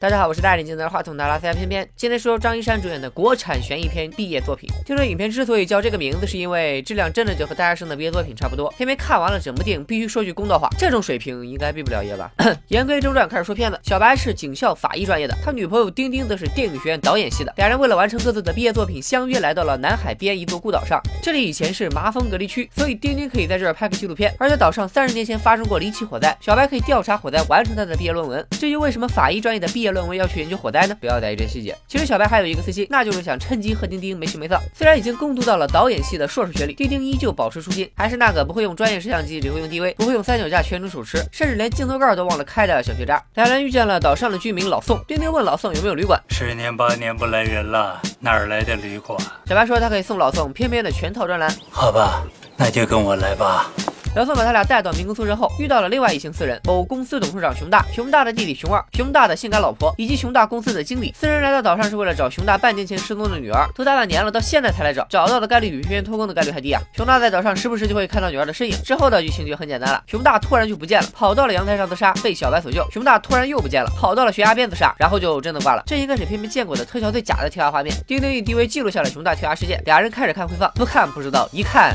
[0.00, 1.86] 大家好，我是戴眼镜拿着话筒的拉斯加偏偏。
[1.94, 4.66] 今天说张一山主演的国产悬疑片毕业作品。
[4.86, 8.70] 听说影片之所以叫这个名字，是因为质量真的就和大学生的毕业作品差不多。
[8.78, 12.32] 偏偏看完了整部电影，必须说句公道话，这种水平应该毕不了业吧？
[12.68, 13.78] 言归正传，开始说片子。
[13.82, 17.52] 小白是警校法医专业的，他女朋友丁丁则是电影学院导演系的。
[17.58, 20.98] 俩人为了完成各自的毕业作品，相约来到了南海边一座孤岛上。
[21.22, 24.34] 这里以前是麻风隔离区，所以丁丁可以在这儿拍个纪录片。
[24.38, 28.42] 而在岛上三十年前发生过离奇火灾，小白可以调查火灾，完成他的毕业论文。
[28.52, 30.96] 至于为什么法医专业的毕业论文要去研究火灾呢？
[31.00, 31.76] 不要在意这细节。
[31.88, 34.58] 其实小白还有一个私心，那就是想趁机和丁丁没羞没臊。
[34.74, 43.22] 虽然已经攻读到了导演系的硕士学历，丁丁依旧保持初心，还是那个不会用专业摄像机，只会用 DV，不会用三脚架全程手持，甚至连镜头盖都忘了开的小学渣。
[43.34, 49.18] 两人遇见了岛上的居民老宋，丁丁问老宋有没有旅馆，十年八年不来人了，哪儿来的旅馆？
[49.46, 51.54] 小白说他可以送老宋偏偏的全套专栏。
[51.70, 52.22] 好吧，
[52.56, 53.70] 那就跟我来吧。
[54.16, 61.14] 老宋把他俩带到民工宿舍后，遇到了另外一行四人：某公司董事长熊大、熊大的弟弟熊二、熊大的性感老婆以及熊大公司的经理。
[61.16, 66.82] 四人来到岛上是为了找熊大半年前失踪的女儿，都大半年了，到现在才来找，找到的概率比偏偏偷工的概率还低啊！
[66.96, 68.76] 熊大在岛上时不时就会看到女儿的身影。
[68.82, 75.84] 之后的剧情就很简单了：熊大突然就不见了，跑到了阳台上自杀，被小白所救；熊大突然又不见了，跑到了悬崖边自杀，然后就真的挂了。
[75.86, 77.94] 这应该是偏偏见过的特效最假的跳崖画面。
[78.08, 81.94] 钉钉用 DV 记录下了熊大跳崖事件，俩人开始看回放，不看不知道，一看。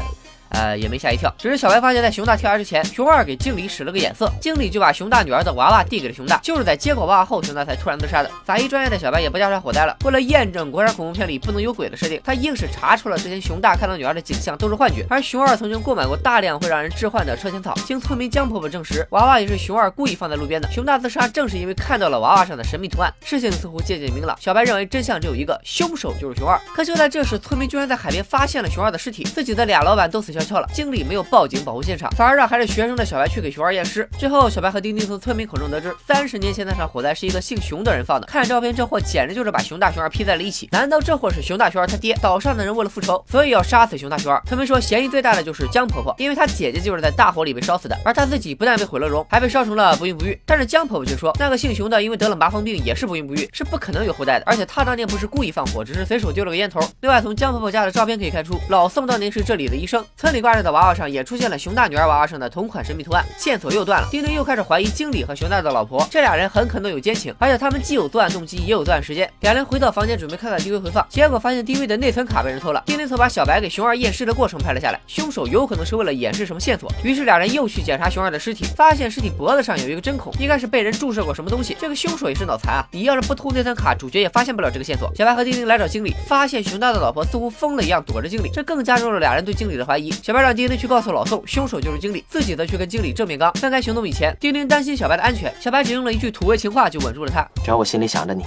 [0.49, 8.31] 呃，也没吓一跳，只是小白发现，在熊大跳崖之前，熊二给经理使了个眼色，经理就把熊大女儿的娃娃递给了熊大，就是在接过娃娃后，熊大才突然自杀的。
[8.45, 17.73] 法医专业的小白也不调查火灾了，为了验证国产恐怖片里不能有鬼的设定，他硬是查出了之前熊大看到女儿的景象都是幻觉，而熊二曾经购买过大量会让人致幻的车前草。
[17.85, 20.69] 经村民江婆婆证实，娃娃也是熊二故意放在路边的。
[20.71, 24.37] 熊大自杀正是因为看到了娃娃上的神秘图案，事情似乎渐渐明朗。
[24.39, 26.59] 小白认为真相只有一个，凶手就是熊二。
[26.73, 31.25] 可就在这时，村民居然在海边发现了熊二的尸体，自己的俩老板都死翘翘了，经理没有。
[31.25, 34.08] 报警保护现场，反而让还是学生的小白去给熊二验尸。
[34.17, 38.27] 最后，小白和丁丁从村民口中得知，三十年前那场火灾是一个姓熊的人放的。
[38.27, 40.69] 看照片，这货简直就是把熊大熊二 P 在了一起。
[40.72, 42.16] 难道这货是熊大熊二他爹？
[42.22, 44.39] 岛上的人为了复仇，所以要杀死熊大熊二。
[44.45, 50.39] 村民说，嫌疑最大的就是江婆婆，因为她姐姐就是在大火里被烧死的，而她自己不但被毁了容，还被烧成了不孕不育。
[50.45, 54.45] 但是江婆婆却说，那个姓熊的因为得了麻风病，也是不孕不育，是不可能有后代的。
[54.45, 56.80] 而且她当年不是故意放火，只是随手丢了个烟头。
[57.02, 60.05] 另外，从江婆婆家的照片可以看出，老宋当年是这里的医生。
[60.25, 61.95] 村里挂着的娃娃上也出现了熊大女。
[61.95, 64.08] 儿娃娃上的同款神秘图案，线索又断了。
[64.09, 69.31] 丁丁又开始怀疑经理和熊大的老婆，这俩人很可能有奸情，而且他们既有作案动机，也有作案时间。
[69.41, 72.81] 两人回到房间准备看看 DV 回放，结果发现 DV 的内存卡被人偷了。
[72.87, 76.91] 丁丁曾把小白给熊二验尸的过程拍了下来，凶手有可能是为了掩饰什么线索。
[77.03, 81.77] 于是俩人又去检查熊二的尸体，发现尸体脖子上有一个针孔，应该是被人注射过什么东西。
[81.80, 82.87] 这个凶手也是脑残啊！
[82.89, 85.14] 你要是不偷内存卡，主角也发现不了这个线索。
[85.15, 90.14] 小白和丁丁来找经理，发现熊大的老婆似乎疯了一样躲着经理，这更加重了俩人对经理的怀疑。
[90.21, 92.65] 小白让丁丁去告诉老宋，凶手就是经理，自己则。
[92.65, 93.53] 去跟经理正面刚。
[93.53, 97.48] 分开行动以前，丁丁担心小白的安全，小白只用了一句土味情话就稳住了他。
[97.64, 98.43] 只要我心里想着你，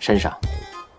[0.00, 0.36] 身上。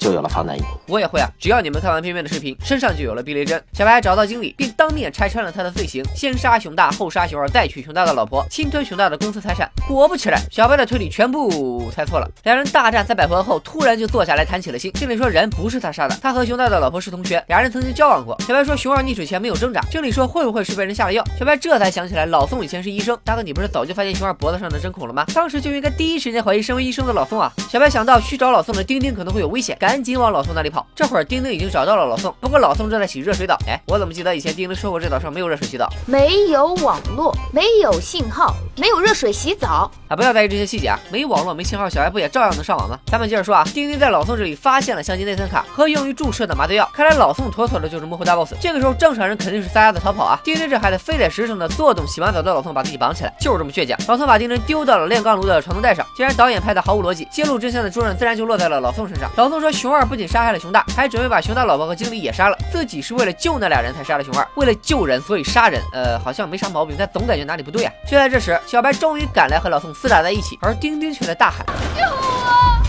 [0.03, 1.29] 就有了防弹衣，我也会啊！
[1.39, 3.63] 只要你们看完片片的视频，身上就有了避雷针。
[3.71, 9.71] 小白找到经理，并当面拆穿了他的罪行：先杀熊大，后杀熊二，再娶熊大的老婆，侵吞熊大的公司财产。
[9.87, 12.29] 果不其然，小白的推理全部猜错了。
[12.43, 14.91] 两人大战三百回合后，突然就坐下来谈起了心。
[14.91, 18.37] 经理说人不是他杀的，他和熊大的老婆是同学，俩人曾经交往过。
[18.45, 19.79] 小白说熊二溺水前没有挣扎。
[19.89, 21.23] 经理说会不会是被人下了药？
[21.39, 25.25] 小白这才想起来，老宋以前是医生，大哥你不是早就发现熊二脖子上的针孔了吗？
[25.33, 27.49] 当时就应该第一时间怀疑身为医生的老宋啊！
[27.69, 30.85] 小白想到去找老宋的丁丁可能会有危险，赶紧往老宋那里跑。
[30.95, 33.57] 这会儿丁丁已经找到了老宋，不过老宋正在洗热水澡。
[33.67, 35.89] 哎，我怎么记得以前丁丁说过这岛上没有热水洗澡？
[36.05, 40.15] 没有网络，没有信号，没有热水洗澡啊！
[40.15, 42.97] 不要在意这些细节啊，没网络没信号，小爱不也照样能上网吗？
[43.07, 48.53] 咱们接着说啊，丁丁在老宋这里发现了相机内存卡和用于注射的麻醉药，看来老宋妥妥的就是幕后大 boss。
[48.61, 53.97] 这个时候正常人肯定是撒丫子逃跑啊，丁丁这孩子非得实诚的坐等洗完澡的老宋把自己绑起来，就是这么倔强。
[54.07, 59.29] 老宋把丁丁丢到了炼钢炉的传送带上，既然导演拍的毫无逻辑，揭露真相的重任自然就落在了老宋身上。
[59.35, 61.41] 老宋说熊二不仅杀害了熊大，还准备把。
[61.41, 67.91] 熊大老婆和经理也杀了，自己是为了救那俩人才杀了熊二，为了救人所以杀人，呃，好像没啥毛病，但总感觉哪里不对啊。
[68.09, 72.81] 就在这时，小白终于赶来和老宋厮打在一起，而丁丁却在大喊：救我！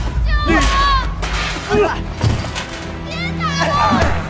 [1.74, 1.90] 救我！
[3.08, 4.23] 别打了！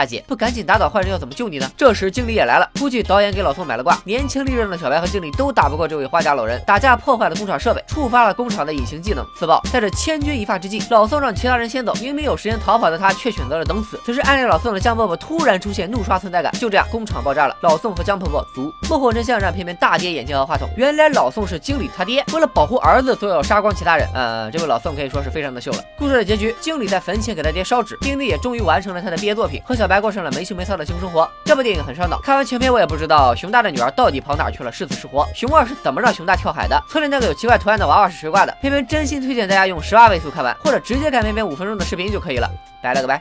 [0.00, 1.70] 大姐不赶紧打倒坏人，要怎么救你呢？
[1.76, 3.98] 这时经理也来了，估计导演给老宋买了卦。
[4.04, 9.60] 年轻力壮的小白和经理都打不过这位花甲老人，打架破坏了工厂设备，触发了工厂的隐形技能自爆。
[9.70, 14.00] 在这千钧一发之际，老宋让其他人先走，明明有时间逃跑的他却选择了等死。
[14.02, 16.50] 此时暗恋老宋的江婆婆突然出现，怒刷存在感。
[16.52, 18.72] 就这样，工厂爆炸了，老宋和江婆婆足。
[18.88, 24.08] 幕后真相让偏偏大跌眼镜和话筒，原来老宋是经理他爹，为了保护儿子，所以要杀光其他人。
[24.14, 25.78] 呃，这位老宋可以说是非常的秀了。
[25.98, 29.89] 故事的结局，经理在坟前给他爹烧纸，丁丁也终于完成了他的毕业作品，和小。
[29.90, 31.28] 白过上了没羞没臊的幸福生活。
[31.44, 35.26] 这部电影很烧脑，看完全片我也不知道熊大的女儿到底跑哪去了，是死是活。
[35.34, 36.80] 熊二是怎么让熊大跳海的？
[36.88, 38.56] 村里那个有奇怪图案的娃娃是谁挂的？
[38.60, 42.48] 偏偏真心推荐大家用十八倍速看完，或者直接看偏偏五分钟的视频就可以了。
[42.80, 43.20] 拜了个拜。